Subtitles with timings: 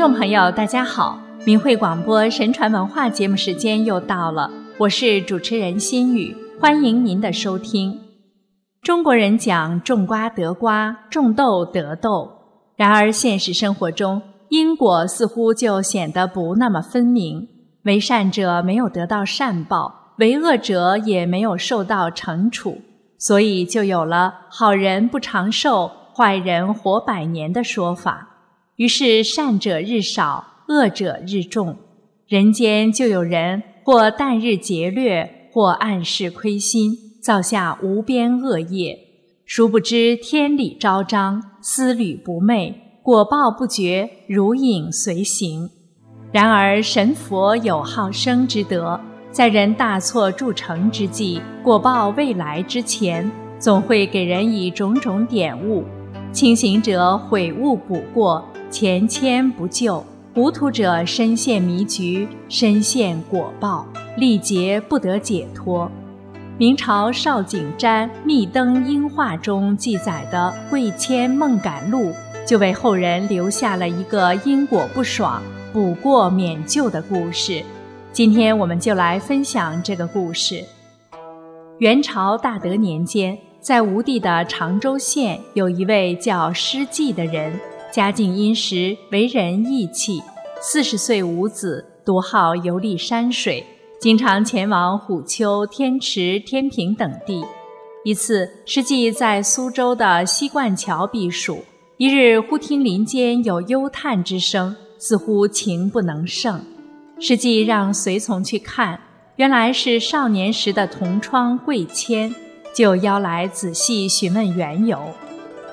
[0.00, 1.20] 众朋友，大家好！
[1.44, 8.00] 明慧广播神传文化节目时间又到了，我是主持人心雨，欢迎您的收听。
[8.80, 12.30] 中国人讲种瓜得瓜，种豆得豆，
[12.76, 17.46] 然而现实生活中，因果似乎就显得不那么分明。
[17.82, 22.78] 为善者没有得到善报，为恶者也没有受到惩处，
[23.18, 28.28] 所以就有了“好人不长寿，坏人活百年”的说法。
[28.80, 31.76] 于是善者日少，恶者日众，
[32.26, 38.98] 人间就有人或旦日劫掠，或暗室亏心，造下无边恶业。
[39.44, 45.68] 殊不知天理昭彰，思虑不昧，果报不绝，如影随形。
[46.32, 48.98] 然而神佛有好生之德，
[49.30, 55.84] 在人大错铸成之际，果报未来之前，总会给人以种种点悟。
[56.32, 60.00] 清醒者悔悟补过，前迁不救；
[60.32, 63.84] 糊涂者深陷迷局，深陷果报，
[64.16, 65.90] 历劫不得解脱。
[66.56, 72.12] 明朝邵景瞻《密灯英话》中记载的《贵谦梦感录》，
[72.46, 75.42] 就为后人留下了一个因果不爽。
[75.72, 77.64] 补过免救的故事，
[78.12, 80.64] 今天我们就来分享这个故事。
[81.78, 87.52] 元朝大德年间，在吴地的常州县，有一位叫施济的人，
[87.92, 90.22] 家境殷实，为人义气。
[90.60, 93.64] 四十岁无子，独好游历山水，
[94.00, 97.44] 经常前往虎丘、天池、天平等地。
[98.04, 101.64] 一次，施济在苏州的西冠桥避暑，
[101.96, 104.76] 一日忽听林间有幽叹之声。
[105.02, 106.62] 似乎情不能胜，
[107.18, 109.00] 实际让随从去看，
[109.36, 112.34] 原来是少年时的同窗桂谦，
[112.76, 115.00] 就邀来仔细询问缘由。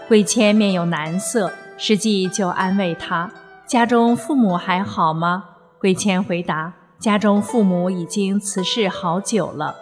[0.07, 3.31] 桂谦面有难色，实际就安慰他
[3.65, 5.45] ：“家中父母还好吗？”
[5.79, 9.75] 桂谦回答：“家中父母已经辞世好久了。”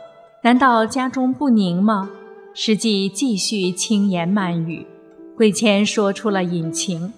[0.43, 2.09] 难道家中不宁吗？
[2.53, 4.85] 实际继续轻言慢语，
[5.35, 7.13] 桂谦说出了隐情。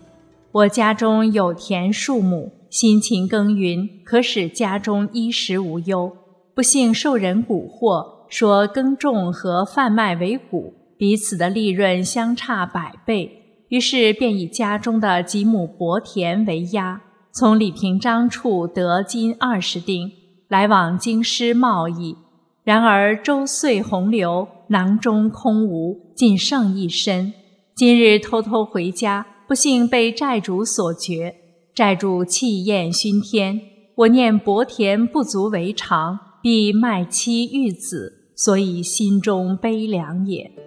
[0.52, 6.16] 我家中有田数亩，辛勤耕耘，可使家中衣食无忧。
[6.56, 13.47] 不幸受人蛊惑，说耕种和贩卖为谷，彼此的利润相差百倍。
[13.70, 17.02] 于是便以家中的几亩薄田为押，
[17.32, 20.12] 从李平章处得金二十锭，
[20.48, 22.16] 来往京师贸易。
[22.64, 27.34] 然而周岁洪流，囊中空无，仅剩一身。
[27.76, 29.26] 今日偷偷回家。
[29.48, 31.34] 不幸被债主所绝，
[31.74, 33.62] 债主气焰熏天。
[33.96, 40.67] 我念薄田不足为常，必卖妻育子，所以心中悲凉也。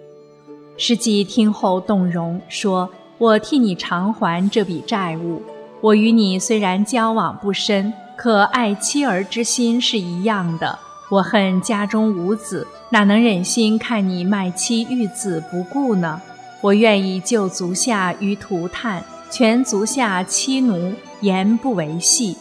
[0.83, 5.39] 施济听后动容，说：“我替你偿还这笔债务。
[5.79, 10.79] 我与你虽然交往不深，可爱妻儿之心是一样的。
[11.11, 16.19] 我恨家中无子，哪能忍心看你卖妻育子不顾呢？”
[16.61, 22.35] 我愿意救足下于涂炭，全足下妻奴，言不为戏。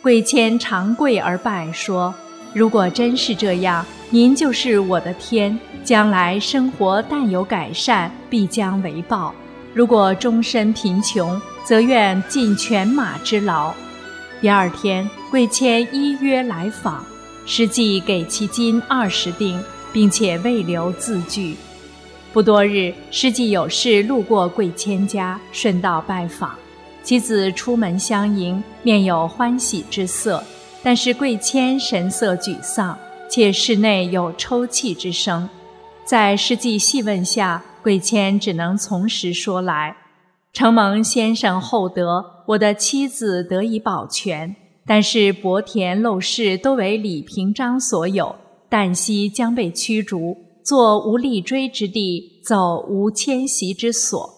[0.00, 2.14] 贵谦长跪而拜说
[2.54, 9.34] ：“如果真是这样，您就是我的天，将来生活但有改善，必将为报；
[9.74, 13.74] 如果终身贫穷，则愿尽犬马之劳。”
[14.40, 17.04] 第二天，贵谦依约来访，
[17.44, 19.58] 实际给其金二十锭，
[19.92, 21.56] 并且未留字据。
[22.32, 26.54] 不多日，施济有事路过贵谦家，顺道拜访。
[27.02, 30.42] 妻子出门相迎，面有欢喜之色，
[30.84, 32.98] 但是贵谦神色沮丧，
[33.30, 35.48] 且室内有抽泣之声。
[36.04, 39.96] 在施济细问下，贵谦只能从实说来
[40.52, 44.54] ：“承蒙先生厚德，我的妻子得以保全，
[44.86, 48.36] 但是薄田陋室都为李平章所有，
[48.68, 54.30] 旦夕将被驱逐。”坐无立锥之地，走无迁徙之所。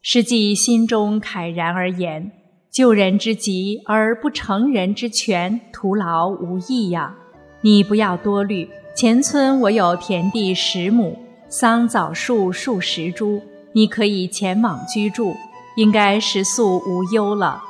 [0.00, 2.32] 实际心中慨然而言：
[2.74, 7.14] 救人之急而不成人之全，徒劳无益呀！
[7.60, 11.16] 你不要多虑，前村我有田地十亩，
[11.48, 13.40] 桑枣树数十株，
[13.74, 15.36] 你可以前往居住，
[15.76, 17.62] 应该食宿无忧了。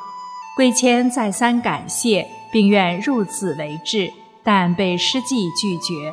[0.57, 4.11] 贵谦再三感谢，并愿入子为质，
[4.43, 6.11] 但被施济拒绝。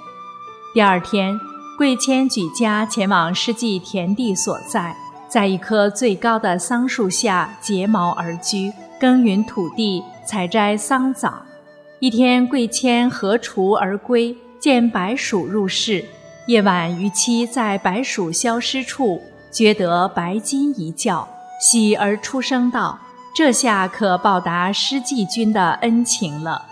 [0.74, 1.40] 第二天。
[1.78, 4.96] 贵谦举家前往施济田地所在，
[5.32, 8.70] 在一棵最高的桑树下结茅而居，
[9.00, 11.42] 耕耘土地，采摘桑枣。
[12.00, 16.04] 一天，贵谦何锄而归，见白鼠入室。
[16.48, 21.26] 夜晚，渔妻在白鼠消失处，觉得白金一叫，
[21.62, 23.00] 喜而出声道
[23.34, 26.66] ：“这下可报答施季君的恩情了。”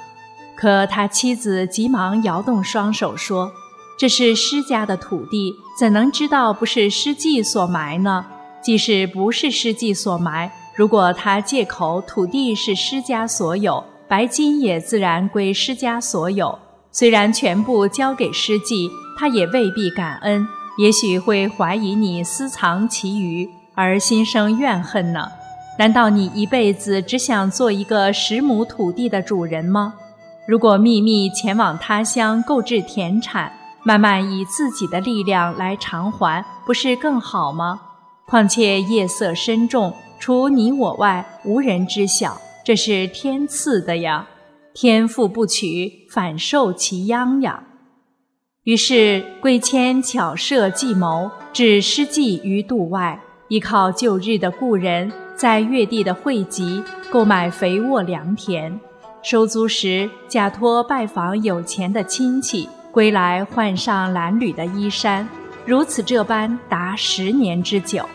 [0.57, 3.53] 可他妻子急忙摇动双手说
[3.97, 8.25] ：“这是施家的土地，怎能知道不是施季所埋呢？
[8.61, 16.57] 即使不是施季所埋，如果他借口土地是施家所有，白金也自然归施家所有。
[16.91, 20.47] 虽然全部交给施季，他也未必感恩。”
[20.79, 25.29] 也许会怀疑你私藏其余，而心生怨恨呢？
[25.77, 29.95] 难道你一辈子只想做一个十亩土地的主人吗？
[30.47, 33.51] 如果秘密前往他乡购置田产，
[33.83, 37.81] 慢慢以自己的力量来偿还，不是更好吗？
[38.29, 44.27] 况且夜色深重，除你我外，无人知晓，这是天赐的呀！
[44.71, 47.63] 天赋不取，反受其殃呀！
[48.65, 58.79] 于是，贵谦巧设计谋，置施计于度外，依靠旧日的故人，在越地的汇集购买肥沃良田，
[59.23, 65.27] 收租时假托拜访有钱的亲戚，归来换上褴褛的衣衫，
[65.65, 68.07] 如此这般达十年之久。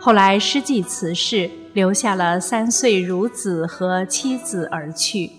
[0.00, 5.30] 后来施计辞世，留下了三岁孺子和妻子而去。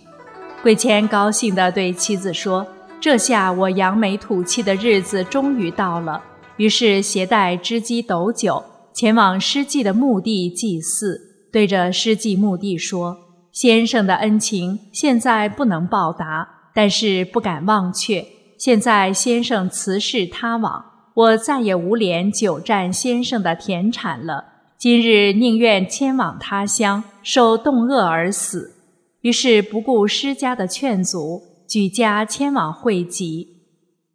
[0.61, 2.65] 贵谦高兴地对妻子说。
[3.01, 6.21] 这下我扬眉吐气的日子终于到了，
[6.57, 8.63] 于是携带织机斗酒
[8.93, 11.19] 前往施祭的墓地祭祀，
[11.51, 13.17] 对着施祭墓地说
[13.51, 18.23] ：“先生的恩情现在不能报答，但是不敢忘却。
[18.59, 20.85] 现在先生辞世他往，
[21.15, 24.49] 我再也无脸久占先生的田产了。
[24.81, 28.73] 今日宁愿迁往他乡，受冻饿而死。”
[29.21, 31.43] 于是不顾施家的劝阻。
[31.67, 33.47] 举家迁往会稽。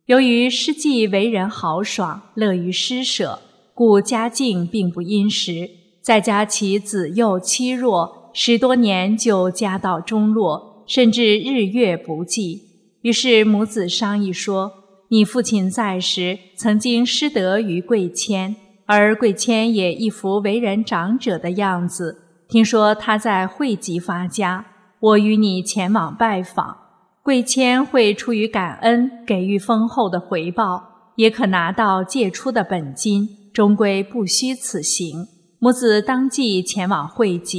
[0.07, 3.39] 由于施季为人豪爽，乐于施舍，
[3.75, 5.71] 故家境并不殷实。
[6.03, 12.63] 再加其子幼妻弱，十多年就家道中落，甚至日月不济。
[13.03, 14.73] 于是母子商议说
[15.11, 22.23] ：“你父亲在时曾经施德于贵谦，而贵谦也一副为人长者的样子。
[22.49, 24.65] 听说他在惠集发家，
[25.01, 26.79] 我与你前往拜访。”
[27.23, 35.27] 贵谦会出于感恩，给予丰厚的回报，也可拿到借出的本金，终归不虚此行。
[35.59, 37.59] 母子当即前往惠集，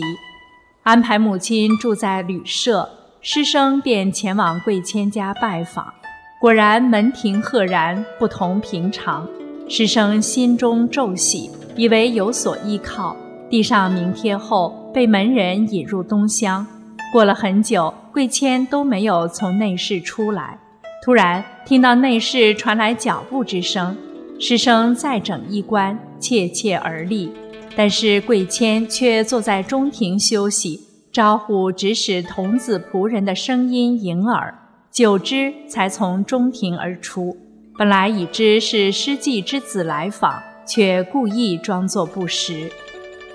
[0.83, 2.89] 安排母亲住在旅社，
[3.19, 5.94] 师生便前往贵谦家拜访。
[6.39, 9.27] 果然门庭赫然，不同平常。
[9.69, 13.18] 师生心中骤喜，以为有所依靠，
[13.50, 16.66] 递上名帖后，被门人引入东厢。
[17.12, 20.58] 过了很久，贵谦都没有从内室出来。
[21.04, 23.96] 突然听到内室传来脚步之声，
[24.40, 27.30] 师生再整衣冠，怯怯而立。
[27.75, 30.80] 但是贵谦却坐在中庭休息，
[31.12, 34.58] 招呼指使童子仆人的声音迎耳，
[34.92, 37.36] 久之才从中庭而出。
[37.77, 42.71] 本来已知是师季之子来访，却故意装作不识。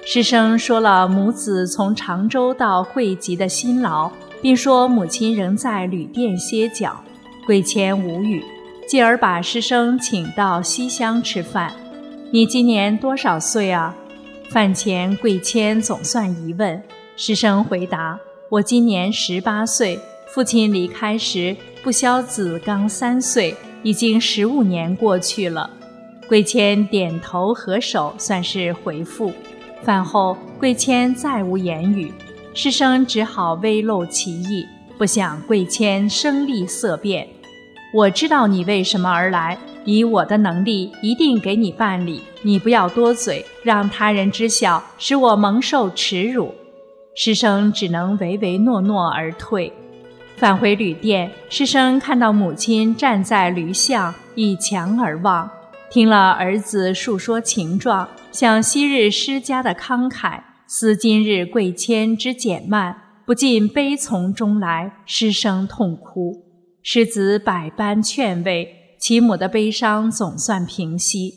[0.04, 4.10] 师生说了母子从常州到会稽的辛劳，
[4.40, 7.00] 并说母亲仍在旅店歇脚。
[7.46, 8.42] 贵谦无语，
[8.88, 11.72] 继而把师生请到西厢吃饭。
[12.32, 13.94] 你今年多少岁啊？
[14.50, 16.82] 饭前贵谦总算一问，
[17.17, 20.00] 师生回答：我今年十八岁。
[20.28, 25.69] 父亲离开时，不肖子刚三岁，已经十五年过去了。
[26.29, 29.32] 贵谦点头合手，算是回复。
[29.82, 32.12] 饭后，贵谦再无言语，
[32.55, 34.67] 师生只好微露其意。
[34.96, 37.27] 不想贵谦声厉色变
[37.93, 42.22] ：“我知道你为什么而来，以我的能力，一定给你办理。
[42.43, 46.55] 你不要多嘴，让他人知晓，使我蒙受耻辱。”
[47.17, 49.72] 师生只能唯唯诺诺而退。
[50.43, 55.49] 返回旅店，师生看到母亲站在驴巷，倚墙而望，
[55.89, 58.08] 听了儿子述说情状。
[58.32, 66.43] 想昔日施家的慷慨，思今日贵谦之减慢，不禁悲从中来，失声痛哭。
[66.82, 71.34] 师子百般劝慰，其母的悲伤总算平息。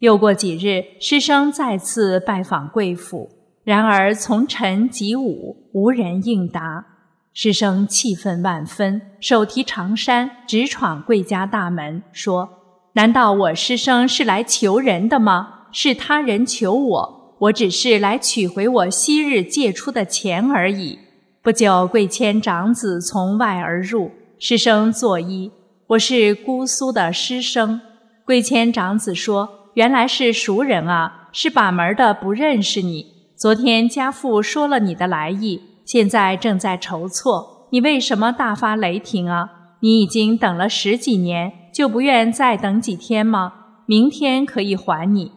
[0.00, 3.30] 又过几日，师生再次拜访贵府，
[3.64, 6.88] 然而从晨及午，无人应答。
[7.34, 12.48] 师生气愤万分，手提长衫直闯贵家大门，说
[12.92, 20.98] ：“难道我师生是来求人的吗？”是他人求我，我只是来取回我昔日借出的钱而已。
[21.40, 25.50] 不久，贵谦长子从外而入，师生作揖。
[25.86, 27.80] 我是姑苏的师生。
[28.26, 33.06] 贵谦长子说：“原来是熟人啊，是把门的不认识你。
[33.34, 37.68] 昨天家父说了你的来意，现在正在筹措。
[37.70, 39.50] 你为什么大发雷霆啊？
[39.80, 43.52] 你已经等了十几年，就不愿再等几天吗？
[43.86, 45.32] 明天可以还你。”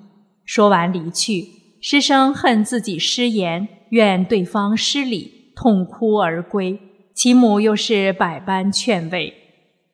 [0.45, 1.45] 说完离去。
[1.81, 6.79] 师生恨自己失言，怨对方失礼，痛哭而归。
[7.13, 9.33] 其母又是百般劝慰。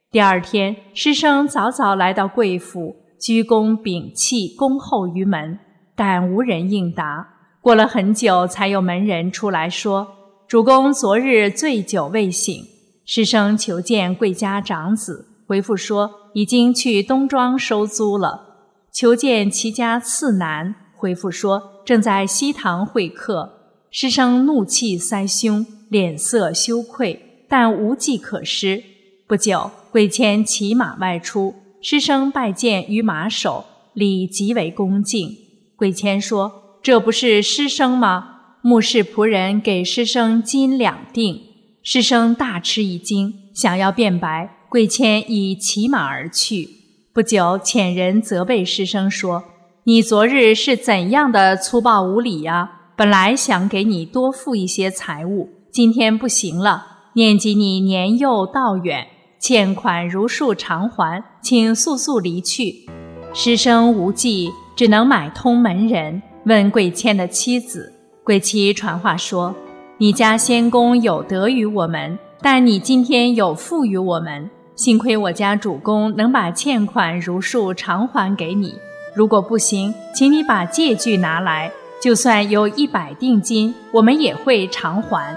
[0.09, 5.59] 第二天，师生早早来到贵府，鞠躬屏气，恭候于门，
[5.95, 7.27] 但无人应答。
[7.61, 10.07] 过了很久，才有门人出来说
[10.51, 12.67] ：“主公昨日醉酒未醒。”
[13.07, 18.67] 师生求见贵家长子，回复说已经去东庄收租了。
[18.91, 23.77] 求见齐家次男，回复说正在西堂会客。
[23.91, 25.65] 师生怒气塞胸。
[25.87, 28.83] 脸色羞愧，但无计可施。
[29.27, 35.29] 不久，贵谦骑马外出，师生拜见于马首，礼极为恭敬。
[35.77, 41.41] 贵谦说：“这不是师生吗？”目视仆人给师生金两锭，
[41.81, 46.69] 师生大吃一惊，想要辩白，贵谦已骑马而去。
[47.11, 49.43] 不久，遣人责备师生说
[49.85, 52.69] ：“你昨日是怎样的粗暴无礼呀？
[52.95, 59.07] 本来想给你多付一些财物。”今天不行了，念及你年幼道远，
[59.39, 62.87] 欠款如数偿还，请速速离去。
[63.33, 67.91] 师生无计，只能买通门人，问贵谦的妻子。
[68.23, 69.55] 鬼妻传话说
[69.97, 78.75] ：“你家仙公有德于我们，但你今天有负于我们，幸亏我家主公能把欠款如数偿还给你。
[79.15, 85.35] 如果不行，请你把借据拿来，就算有一百定金，我们也会偿还。”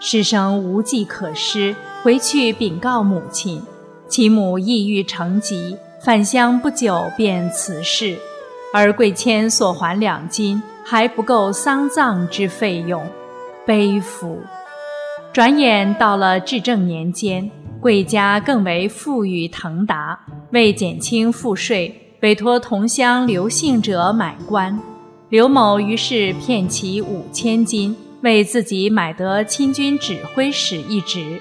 [0.00, 3.62] 师生无计可施，回去禀告母亲。
[4.08, 8.16] 其母抑郁成疾，返乡不久便辞世。
[8.72, 13.04] 而贵谦所还两金还不够丧葬之费用，
[13.66, 14.40] 悲服！
[15.32, 17.50] 转眼到了至正年间，
[17.80, 20.16] 贵家更为富裕腾达。
[20.52, 24.78] 为减轻赋税，委托同乡刘姓者买官。
[25.28, 27.96] 刘某于是骗其五千金。
[28.22, 31.40] 为自己买得亲军指挥使一职，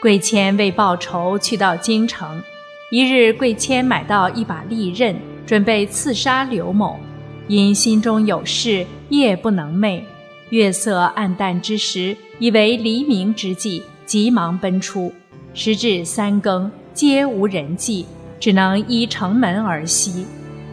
[0.00, 2.42] 贵谦为报仇去到京城。
[2.90, 6.98] 一日，贵谦买到一把利刃，准备刺杀刘某，
[7.48, 10.02] 因心中有事，夜不能寐。
[10.50, 15.12] 月色暗淡之时，以为黎明之际，急忙奔出。
[15.54, 18.06] 时至三更，皆无人迹，
[18.38, 20.24] 只能依城门而息。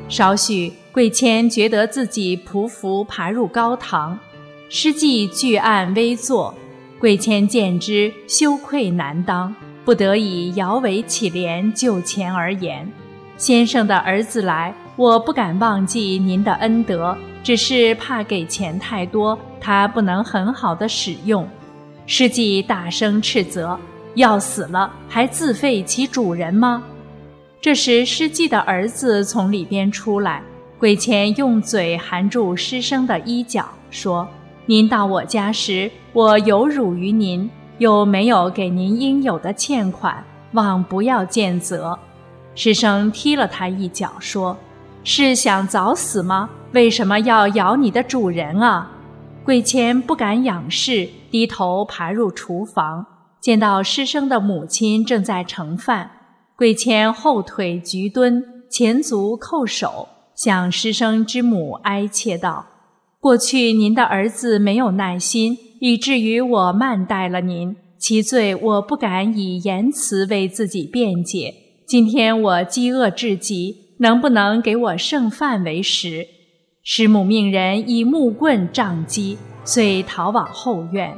[0.07, 4.17] 少许，贵谦觉得自己匍匐爬入高堂。
[4.69, 6.53] 诗记巨案危坐，
[6.99, 12.91] 贵谦见之，羞愧难当，不得已摇尾乞怜，就前而言
[13.37, 21.47] ：“先生的儿子来，我不敢忘记您的恩德，只是怕给钱太多，他不能很好的使用。”
[22.05, 23.79] 诗记大声斥责
[24.15, 26.83] ：“要死了，还自废其主人吗？”
[27.61, 30.43] 这时，诗记的儿子从里边出来，
[30.77, 34.27] 贵谦用嘴含住师生的衣角，说。
[34.65, 41.97] 您到我家时，我有辱于您，又没有给您应有的欠款，望不要见责。
[42.53, 44.55] 师生踢了他一脚，说
[45.03, 46.49] ：“是想早死吗？
[46.73, 48.91] 为什么要咬你的主人啊？”
[49.43, 53.05] 贵谦不敢仰视，低头爬入厨房，
[53.41, 56.11] 见到师生的母亲正在盛饭。
[56.55, 62.67] 贵谦后腿局蹲，前足叩首，向师生之母哀切道。
[63.19, 71.53] 过去您的儿子没有耐心，以至于我慢待了您，其罪我不敢以言辞为自己辩解。
[71.87, 76.25] 今天我饥饿至极，能不能给我剩饭为食？
[76.83, 81.13] 师母命人以木棍杖击，遂逃往后院。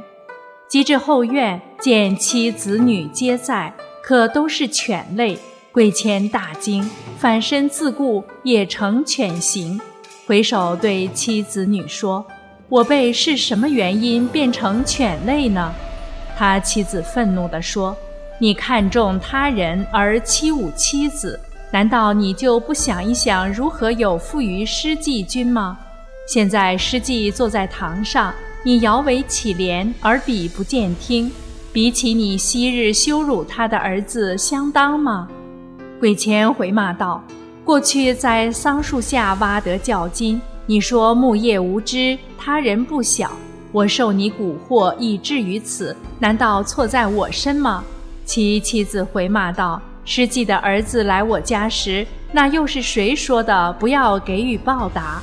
[0.68, 3.72] 及至后院，见妻子女皆在，
[4.02, 5.38] 可都是犬类。
[5.70, 9.80] 贵谦大惊，反身自顾，也成犬形。
[10.26, 12.26] 回首对妻子女说
[12.68, 15.72] ：“我辈是什么原因变成犬类呢？”
[16.36, 17.96] 他妻子愤怒地说
[18.40, 21.38] ：“你看重他人而欺侮妻子，
[21.72, 25.78] 难道你就不想一想如何有负于施季君吗？
[26.28, 31.32] 现在施季坐在堂上，你摇尾乞怜，而彼不见听，
[31.72, 35.26] 比起你昔日羞辱他的儿子相当吗？”
[35.98, 37.24] 鬼谦回骂道。
[37.64, 43.30] 过去在桑树下挖得较金，你说木叶无知，他人不晓。
[43.70, 47.82] 我受你蛊惑，以至于此，难道错在我身吗？
[48.26, 53.72] 其妻子回骂道：“师季的儿子来我家时，那又是谁说的？
[53.74, 55.22] 不要给予报答。”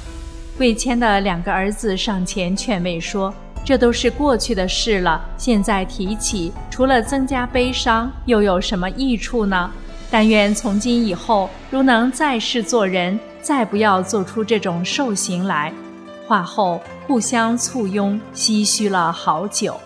[0.57, 3.33] 贵谦的两个儿子上前劝慰说
[3.63, 9.71] ：“这都是过去的事了，现在提起，除了增加悲伤，又有什么益处呢？
[10.11, 15.71] 但愿从今以后，如能在世做人，再不要做出这种兽行来。”
[16.27, 19.79] 话后互相簇拥，唏嘘了好久。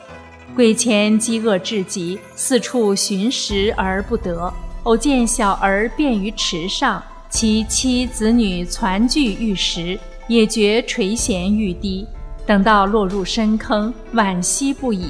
[0.56, 4.54] 贵谦饥饿至极，四处寻食而不得，
[4.84, 10.00] 偶见小儿便于池上，其妻子女攒聚玉石。
[10.30, 12.08] 也觉垂涎欲滴，
[12.46, 15.08] 等到落入深坑，惋惜不已。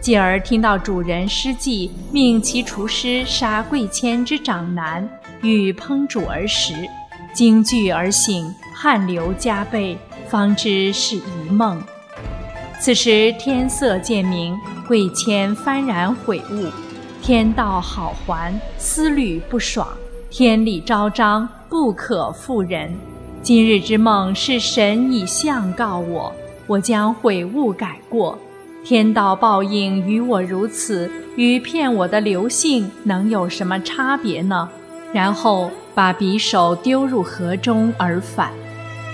[0.00, 5.06] 继而听到主人施计，命其厨师杀贵谦之长男，
[5.42, 6.72] 欲烹煮而食。
[7.34, 11.78] 惊惧而醒，汗流浃背，方知是一梦。
[12.80, 14.56] 此时天色渐明，
[14.88, 16.70] 贵谦幡然悔悟：
[17.26, 19.84] 天道好还，思虑不爽；
[20.30, 22.88] 天理昭彰，不可负人。
[23.42, 26.32] 今日之梦是神以相告我，
[26.68, 28.38] 我将悔悟改过。
[28.84, 34.68] 天道报应与我如此，与骗我的刘姓能有什么差别呢？
[35.12, 38.52] 然后把匕首丢入河中而返。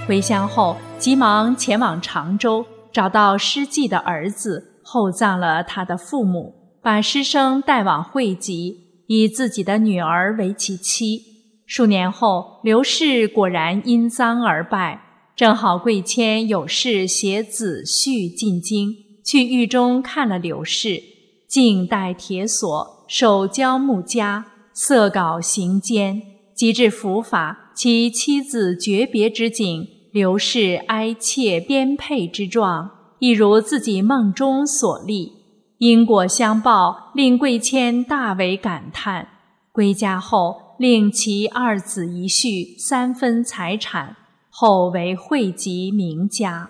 [0.06, 11.22] 回乡后，急忙前往常州，找到施济的儿子，厚葬了他的父母，把师生带往会稽，以自己的女儿为其妻。
[11.64, 15.00] 数年后，刘氏果然因丧而败。
[15.36, 21.00] 正好贵谦有事携子婿进京，去狱中看了刘氏，
[21.48, 24.42] 竟戴铁锁，手交木枷，
[24.74, 26.20] 色稿行间。
[26.54, 35.41] 及至伏法，其妻子诀别之景，刘氏哀切颠沛之状，一如自己梦中所历。
[35.82, 39.26] 因果相报，令贵谦大为感叹。
[39.72, 40.76] 归家后。
[40.78, 44.16] 令其二子一婿三分财产，
[44.50, 46.68] 后为惠及名家。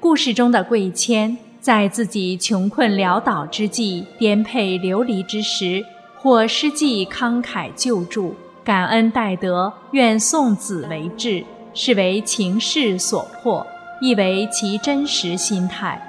[0.00, 5.84] 故事中的贵谦，在自己穷困潦倒之际、颠沛流离之时，
[6.16, 13.64] 或施计慷慨救助，感恩戴德，愿送子为质，是为情势所迫，
[14.00, 16.00] 亦为其真实心态。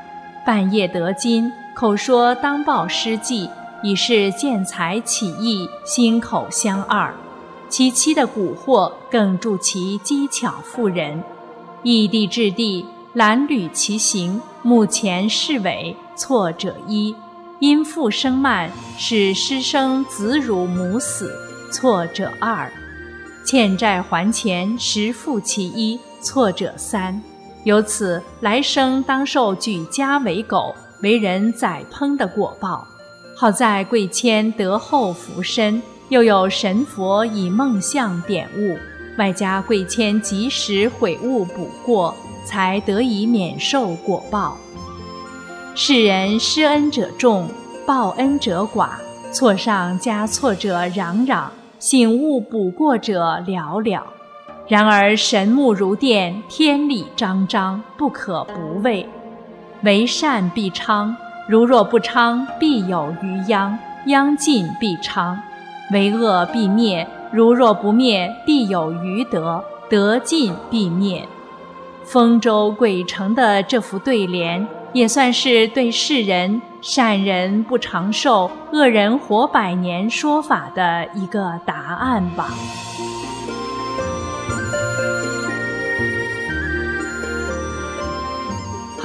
[0.43, 3.47] 半夜得金，口说当报施计。
[3.83, 7.13] 已是见财起意，心口相二。
[7.69, 11.21] 其妻的蛊惑更助其机巧妇人。
[11.83, 12.83] 异地置地，
[13.13, 17.13] 褴褛其行，目前是尾，错者一。
[17.59, 21.31] 因父生慢，使师生子辱母死，
[21.71, 22.71] 错者二。
[23.45, 27.21] 欠债还钱，实负其一，错者三。
[27.65, 32.87] 由此来生当受举家为狗，为人宰烹的果报。
[33.35, 38.77] 好在贵谦得厚福身，又有神佛以梦相点悟，
[39.17, 44.57] 外加贵谦及时悔悟补过，才得以免受果报。
[45.75, 47.49] 世人施恩者众，
[47.85, 48.91] 报恩者寡，
[49.33, 54.01] 错上加错者攘攘，醒悟补过者寥寥。
[54.69, 59.05] 然而神目如电，天理昭彰，不可不畏。
[59.85, 61.15] 为善必昌。
[61.47, 65.39] 如若不昌，必有余殃；殃尽必昌，
[65.91, 71.27] 为恶必灭；如若不灭，必有余德；德尽必灭。
[72.03, 82.49] 丰州鬼城的这副对联，也算是对世人“善人不长寿，恶人活百年”说法的一个答案吧。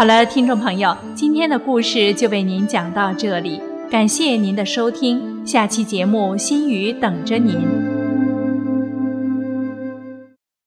[0.01, 3.61] 好了，听众朋友，今天的故事就为您讲到这里，
[3.91, 7.90] 感谢您的收听，下期节目心语等着您。